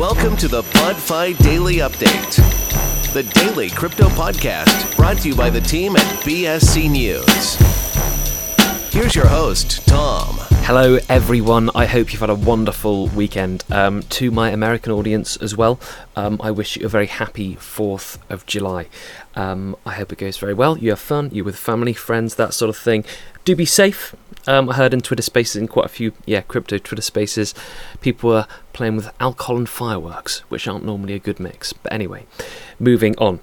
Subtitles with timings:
[0.00, 2.36] Welcome to the PodFi Daily Update,
[3.12, 7.56] the daily crypto podcast brought to you by the team at BSC News.
[8.94, 10.38] Here's your host, Tom.
[10.62, 11.68] Hello, everyone.
[11.74, 13.62] I hope you've had a wonderful weekend.
[13.70, 15.78] Um, to my American audience as well,
[16.16, 18.86] um, I wish you a very happy 4th of July.
[19.34, 20.78] Um, I hope it goes very well.
[20.78, 23.04] You have fun, you're with family, friends, that sort of thing.
[23.44, 24.16] Do be safe.
[24.46, 27.54] Um, I heard in Twitter Spaces, in quite a few, yeah, crypto Twitter Spaces,
[28.00, 31.72] people were playing with alcohol and fireworks, which aren't normally a good mix.
[31.72, 32.26] But anyway,
[32.78, 33.40] moving on.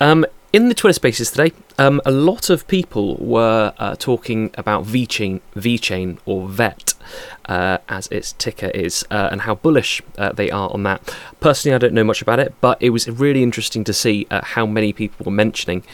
[0.00, 4.84] Um, in the Twitter Spaces today, um, a lot of people were uh, talking about
[4.84, 6.94] VeChain, VeChain or VET,
[7.44, 11.16] uh, as its ticker is, uh, and how bullish uh, they are on that.
[11.38, 14.40] Personally, I don't know much about it, but it was really interesting to see uh,
[14.42, 15.84] how many people were mentioning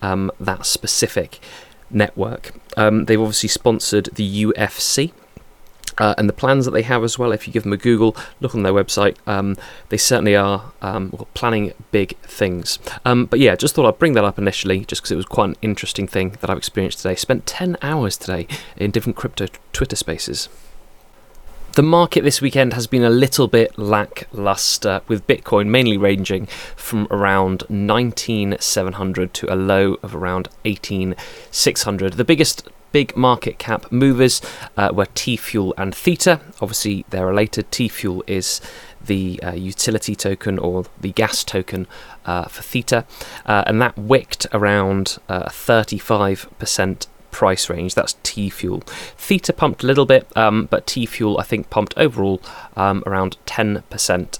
[0.00, 1.40] um, that specific
[1.90, 2.52] network.
[2.76, 5.12] Um, they've obviously sponsored the UFC.
[5.98, 8.16] Uh, and the plans that they have as well, if you give them a Google,
[8.40, 9.56] look on their website, um,
[9.90, 12.80] they certainly are um, planning big things.
[13.04, 15.50] Um, but yeah, just thought I'd bring that up initially, just because it was quite
[15.50, 17.14] an interesting thing that I've experienced today.
[17.14, 20.48] Spent 10 hours today in different crypto Twitter spaces.
[21.74, 27.08] The market this weekend has been a little bit lackluster, with Bitcoin mainly ranging from
[27.10, 32.12] around 19,700 to a low of around 18,600.
[32.12, 34.40] The biggest big market cap movers
[34.76, 36.40] uh, were T Fuel and Theta.
[36.60, 37.72] Obviously, they're related.
[37.72, 38.60] T Fuel is
[39.04, 41.88] the uh, utility token or the gas token
[42.24, 43.04] uh, for Theta,
[43.46, 47.96] uh, and that wicked around uh, 35% price range.
[47.96, 48.80] That's T Fuel.
[49.18, 52.40] Theta pumped a little bit, um, but T Fuel I think pumped overall
[52.76, 54.38] um, around 10%.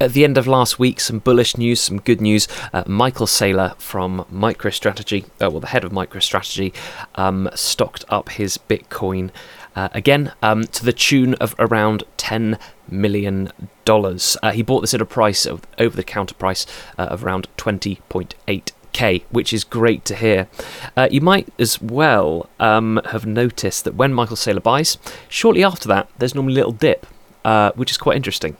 [0.00, 2.48] At the end of last week, some bullish news, some good news.
[2.72, 6.74] Uh, Michael Saylor from MicroStrategy, uh, well, the head of MicroStrategy,
[7.14, 9.30] um, stocked up his Bitcoin
[9.76, 13.52] uh, again um, to the tune of around $10 million.
[13.86, 16.66] Uh, he bought this at a price of over the counter price
[16.98, 20.48] uh, of around 20.8 K, which is great to hear.
[20.96, 24.96] Uh, you might as well um, have noticed that when Michael Saylor buys,
[25.28, 27.06] shortly after that, there's normally a little dip,
[27.44, 28.56] uh, which is quite interesting.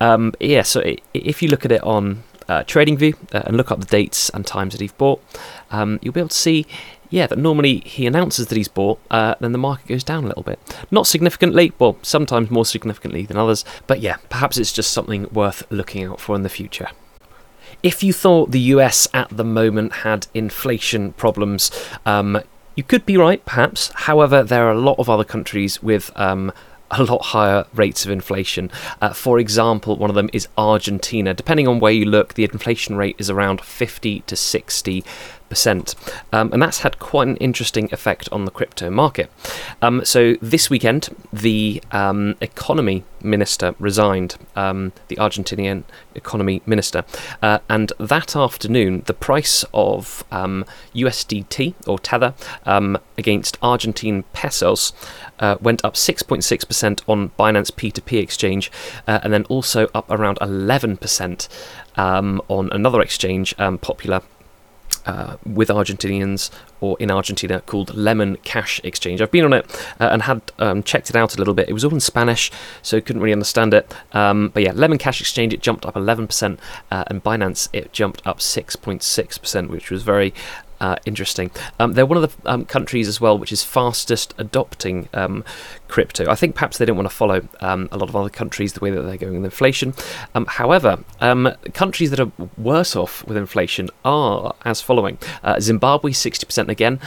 [0.00, 0.82] Um, yeah, so
[1.14, 4.46] if you look at it on uh, TradingView uh, and look up the dates and
[4.46, 5.22] times that he's bought,
[5.70, 6.66] um, you'll be able to see,
[7.10, 10.28] yeah, that normally he announces that he's bought, uh, then the market goes down a
[10.28, 10.58] little bit.
[10.90, 15.70] Not significantly, well, sometimes more significantly than others, but yeah, perhaps it's just something worth
[15.70, 16.88] looking out for in the future.
[17.82, 21.70] If you thought the US at the moment had inflation problems,
[22.04, 22.40] um,
[22.76, 23.90] you could be right, perhaps.
[23.94, 26.52] However, there are a lot of other countries with um,
[26.90, 28.70] a lot higher rates of inflation.
[29.00, 31.32] Uh, for example, one of them is Argentina.
[31.32, 35.04] Depending on where you look, the inflation rate is around 50 to 60
[35.50, 35.94] percent,
[36.32, 39.30] um, and that's had quite an interesting effect on the crypto market.
[39.82, 45.82] Um, so this weekend, the um, economy minister resigned, um, the Argentinian
[46.14, 47.04] economy minister,
[47.42, 52.32] uh, and that afternoon, the price of USDT um, or Tether
[52.64, 54.92] um, against Argentine pesos
[55.40, 58.70] uh, went up 6.6% on Binance P2P exchange,
[59.06, 61.48] uh, and then also up around 11%
[61.96, 64.22] um, on another exchange, popular
[65.06, 66.50] uh, with Argentinians
[66.80, 69.20] or in Argentina called Lemon Cash Exchange.
[69.20, 69.66] I've been on it
[70.00, 71.68] uh, and had um, checked it out a little bit.
[71.68, 72.50] It was all in Spanish,
[72.82, 73.94] so couldn't really understand it.
[74.12, 76.58] Um, but yeah, Lemon Cash Exchange it jumped up 11%,
[76.90, 80.32] uh, and Binance it jumped up 6.6%, which was very
[80.80, 81.50] uh, interesting.
[81.78, 85.44] Um, they're one of the um, countries as well which is fastest adopting um,
[85.88, 86.28] crypto.
[86.28, 88.80] I think perhaps they don't want to follow um, a lot of other countries the
[88.80, 89.94] way that they're going with inflation.
[90.34, 96.12] Um, however, um, countries that are worse off with inflation are as following: uh, Zimbabwe
[96.12, 97.00] 60% again,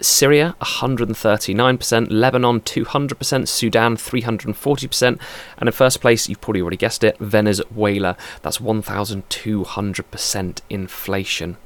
[0.00, 5.18] Syria 139%, Lebanon 200%, Sudan 340%,
[5.58, 8.16] and in first place, you've probably already guessed it, Venezuela.
[8.42, 11.56] That's 1,200% inflation.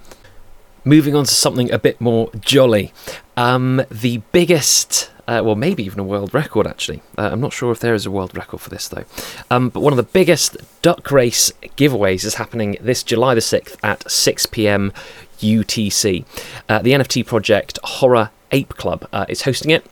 [0.84, 2.92] Moving on to something a bit more jolly.
[3.36, 7.02] Um, the biggest, uh, well, maybe even a world record actually.
[7.18, 9.04] Uh, I'm not sure if there is a world record for this though.
[9.50, 13.76] Um, but one of the biggest duck race giveaways is happening this July the 6th
[13.82, 14.92] at 6 pm
[15.40, 16.24] UTC.
[16.68, 19.84] Uh, the NFT project Horror Ape Club uh, is hosting it.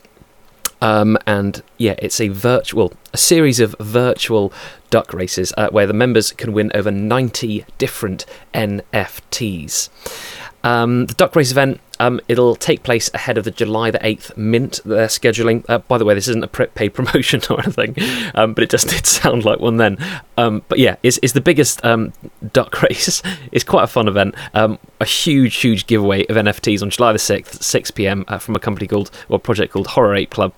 [0.80, 4.52] Um, and yeah, it's a virtual, a series of virtual
[4.90, 9.88] duck races uh, where the members can win over 90 different NFTs.
[10.64, 14.36] Um, the Duck Race event, um, it'll take place ahead of the July the 8th
[14.36, 15.64] mint they're scheduling.
[15.68, 17.94] Uh, by the way, this isn't a paid promotion or anything,
[18.34, 19.98] um, but it just did sound like one then.
[20.36, 22.12] Um, but yeah, it's, it's the biggest um,
[22.52, 23.22] duck race.
[23.52, 24.34] It's quite a fun event.
[24.54, 28.56] Um, a huge, huge giveaway of NFTs on July the 6th, 6 pm, uh, from
[28.56, 30.52] a company called, or a project called Horror Ape Club.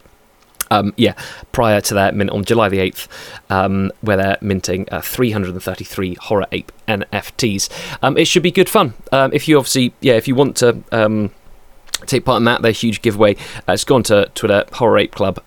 [0.71, 1.15] Um, yeah,
[1.51, 3.09] prior to their mint on July the 8th,
[3.51, 7.69] um, where they're minting uh, 333 Horror Ape NFTs.
[8.03, 8.95] Um, it should be good fun.
[9.11, 11.33] Um, if you obviously, yeah, if you want to um,
[12.07, 13.37] take part in that, their huge giveaway,
[13.67, 15.43] uh, just go on to Twitter, Horror Ape Club,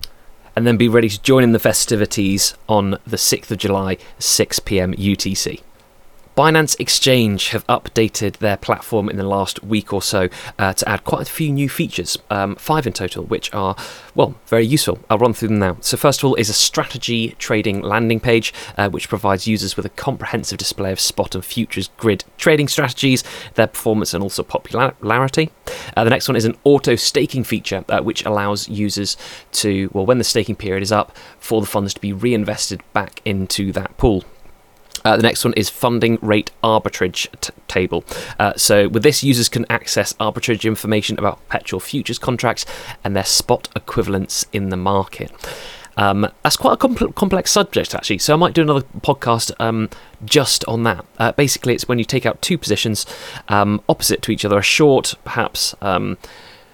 [0.56, 4.58] and then be ready to join in the festivities on the 6th of July, 6
[4.60, 5.62] pm UTC.
[6.36, 10.28] Binance Exchange have updated their platform in the last week or so
[10.58, 13.76] uh, to add quite a few new features, um, five in total, which are,
[14.16, 14.98] well, very useful.
[15.08, 15.76] I'll run through them now.
[15.80, 19.86] So, first of all, is a strategy trading landing page, uh, which provides users with
[19.86, 23.22] a comprehensive display of spot and futures grid trading strategies,
[23.54, 25.52] their performance, and also popularity.
[25.96, 29.16] Uh, the next one is an auto staking feature, uh, which allows users
[29.52, 33.22] to, well, when the staking period is up, for the funds to be reinvested back
[33.24, 34.24] into that pool.
[35.04, 38.04] Uh, the next one is funding rate arbitrage t- table.
[38.38, 42.64] Uh, so, with this, users can access arbitrage information about perpetual futures contracts
[43.02, 45.30] and their spot equivalents in the market.
[45.96, 48.18] Um, that's quite a compl- complex subject, actually.
[48.18, 49.88] So I might do another podcast um,
[50.24, 51.04] just on that.
[51.18, 53.06] Uh, basically, it's when you take out two positions
[53.48, 55.74] um, opposite to each other, a short, perhaps.
[55.80, 56.18] Um,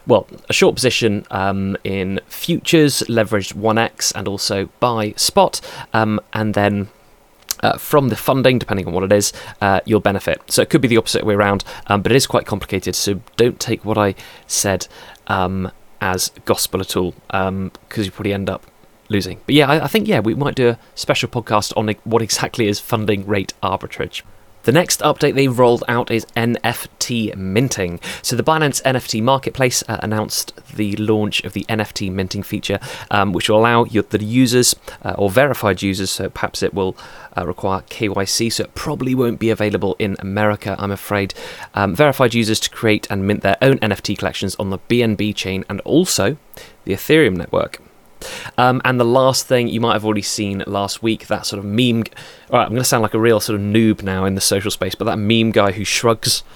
[0.06, 5.60] well, a short position um, in futures, leveraged 1x, and also buy spot,
[5.92, 6.88] um, and then
[7.62, 10.40] uh, from the funding, depending on what it is, uh, you'll benefit.
[10.50, 12.94] So it could be the opposite way around, um, but it is quite complicated.
[12.94, 14.14] So don't take what I
[14.46, 14.86] said
[15.26, 15.70] um,
[16.00, 18.66] as gospel at all, because um, you probably end up
[19.08, 19.40] losing.
[19.46, 22.68] But yeah, I, I, think yeah, we might do a special podcast on what exactly
[22.68, 24.22] is funding rate arbitrage.
[24.62, 27.98] The next update they've rolled out is NFT minting.
[28.20, 32.78] So, the Binance NFT Marketplace uh, announced the launch of the NFT minting feature,
[33.10, 36.94] um, which will allow your, the users uh, or verified users, so perhaps it will
[37.36, 41.32] uh, require KYC, so it probably won't be available in America, I'm afraid.
[41.74, 45.64] Um, verified users to create and mint their own NFT collections on the BNB chain
[45.70, 46.36] and also
[46.84, 47.80] the Ethereum network.
[48.58, 51.64] Um, and the last thing you might have already seen last week, that sort of
[51.64, 52.04] meme.
[52.50, 54.40] All right, I'm going to sound like a real sort of noob now in the
[54.40, 56.42] social space, but that meme guy who shrugs.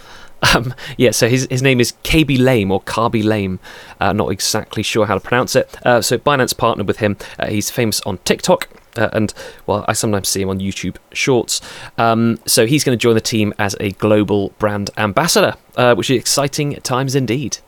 [0.54, 3.60] Um, yeah, so his, his name is KB Lame or Khaby Lame.
[3.98, 5.74] Uh, not exactly sure how to pronounce it.
[5.86, 7.16] Uh, so Binance partnered with him.
[7.38, 8.68] Uh, he's famous on TikTok.
[8.96, 9.32] Uh, and
[9.66, 11.60] well, I sometimes see him on YouTube Shorts.
[11.98, 16.10] Um, so he's going to join the team as a global brand ambassador, uh, which
[16.10, 17.58] is exciting times indeed.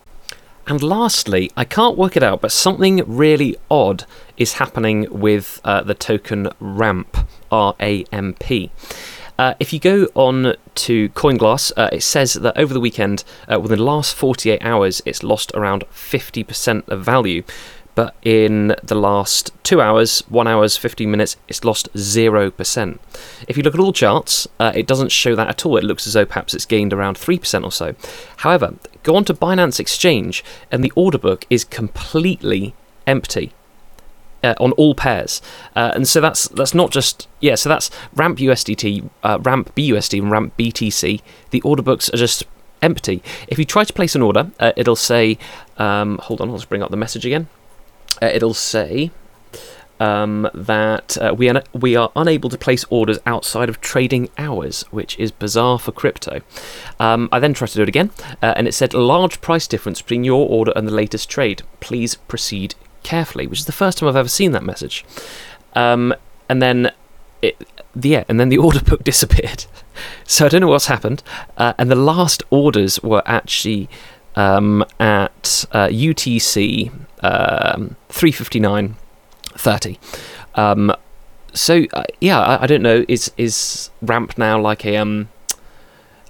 [0.69, 4.05] And lastly, I can't work it out, but something really odd
[4.37, 7.17] is happening with uh, the token RAMP,
[7.53, 8.73] R A M P.
[9.39, 13.23] Uh, if you go on to CoinGlass, uh, it says that over the weekend,
[13.53, 17.43] uh, within the last 48 hours, it's lost around 50% of value
[17.96, 22.98] but in the last two hours, one hours, 15 minutes, it's lost 0%.
[23.48, 25.78] If you look at all charts, uh, it doesn't show that at all.
[25.78, 27.94] It looks as though perhaps it's gained around 3% or so.
[28.37, 32.75] However, go on to Binance Exchange, and the order book is completely
[33.06, 33.52] empty.
[34.44, 35.40] Uh, on all pairs,
[35.75, 37.56] uh, and so that's that's not just yeah.
[37.56, 41.20] So that's Ramp USDT, uh, Ramp BUSD, and Ramp BTC.
[41.50, 42.44] The order books are just
[42.81, 43.25] empty.
[43.48, 45.38] If you try to place an order, uh, it'll say,
[45.78, 47.48] um, hold on, let's bring up the message again
[48.23, 49.11] uh, it'll say
[50.01, 54.83] um, that uh, we, are, we are unable to place orders outside of trading hours,
[54.91, 56.41] which is bizarre for crypto.
[57.01, 58.11] Um, I then tried to do it again,
[58.43, 61.63] uh, and it said large price difference between your order and the latest trade.
[61.81, 65.05] Please proceed carefully, which is the first time I've ever seen that message.
[65.75, 66.15] Um,
[66.49, 66.93] and then
[67.43, 67.67] it,
[68.01, 69.67] yeah, and then the order book disappeared.
[70.25, 71.23] so I don't know what's happened.
[71.56, 73.89] Uh, and the last orders were actually
[74.36, 79.98] um, at uh, UTC um, 359.30.
[80.55, 80.94] Um,
[81.52, 83.05] so uh, yeah, I, I, don't know.
[83.08, 85.31] Is is Ramp now like a um,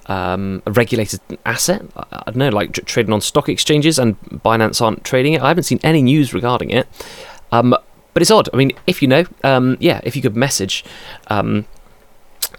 [0.06, 1.82] um, a regulated asset?
[1.96, 5.42] I, I don't know, like trading on stock exchanges, and Binance aren't trading it.
[5.42, 6.86] I haven't seen any news regarding it.
[7.50, 7.74] Um,
[8.14, 8.48] but it's odd.
[8.54, 10.84] I mean, if you know, um, yeah, if you could message
[11.28, 11.62] uh,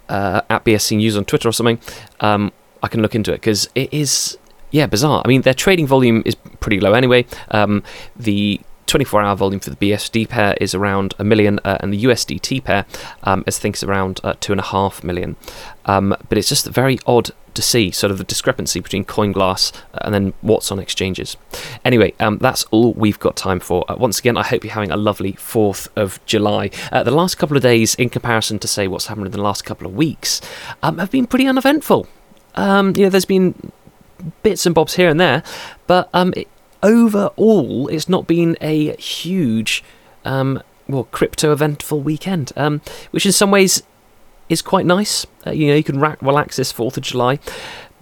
[0.08, 1.80] at BSC News on Twitter or something,
[2.20, 4.38] I can look into it because it is
[4.70, 5.22] yeah, bizarre.
[5.24, 7.26] I mean, their trading volume is pretty low anyway.
[7.50, 7.82] Um,
[8.16, 12.04] the 24 hour volume for the BSD pair is around a million, uh, and the
[12.04, 12.86] USDT pair,
[13.22, 15.36] um, I think, is around uh, two and a half million.
[15.84, 19.98] Um, but it's just very odd to see sort of the discrepancy between CoinGlass uh,
[20.02, 21.36] and then what's on exchanges.
[21.84, 23.84] Anyway, um, that's all we've got time for.
[23.90, 26.70] Uh, once again, I hope you're having a lovely 4th of July.
[26.92, 29.64] Uh, the last couple of days, in comparison to say what's happened in the last
[29.64, 30.40] couple of weeks,
[30.82, 32.06] um, have been pretty uneventful.
[32.54, 33.72] Um, you know, there's been
[34.42, 35.42] bits and bobs here and there,
[35.86, 36.48] but um, it,
[36.82, 39.82] overall, it's not been a huge,
[40.24, 43.82] um, well, crypto eventful weekend, um, which in some ways
[44.48, 45.26] is quite nice.
[45.46, 47.38] Uh, you know, you can relax this 4th of July.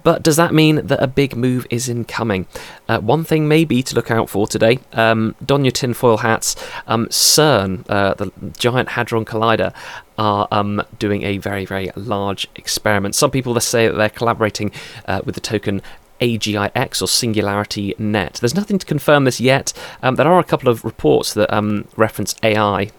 [0.07, 2.47] But does that mean that a big move is incoming?
[2.87, 6.55] Uh, one thing maybe to look out for today um, don your tinfoil hats.
[6.87, 9.73] Um, CERN, uh, the Giant Hadron Collider,
[10.17, 13.15] are um, doing a very, very large experiment.
[13.15, 14.71] Some people say that they're collaborating
[15.09, 15.81] uh, with the token
[16.21, 18.37] AGIX or Singularity Net.
[18.41, 19.73] There's nothing to confirm this yet.
[20.01, 22.91] Um, there are a couple of reports that um, reference AI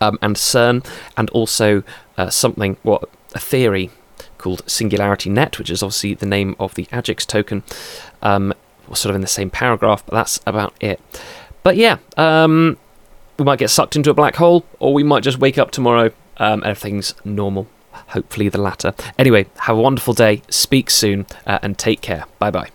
[0.00, 0.84] um, and CERN,
[1.16, 1.82] and also
[2.16, 3.90] uh, something, what a theory
[4.38, 7.62] called Singularity Net, which is obviously the name of the AGIX token,
[8.22, 8.54] um,
[8.94, 11.00] sort of in the same paragraph, but that's about it.
[11.62, 12.78] But yeah, um,
[13.38, 16.10] we might get sucked into a black hole, or we might just wake up tomorrow
[16.38, 17.68] um, and everything's normal.
[18.08, 18.94] Hopefully, the latter.
[19.18, 22.24] Anyway, have a wonderful day, speak soon, uh, and take care.
[22.38, 22.70] Bye bye.